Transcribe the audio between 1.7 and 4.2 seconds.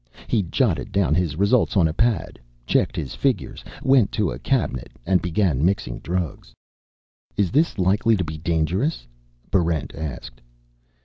on a pad, checked his figures, went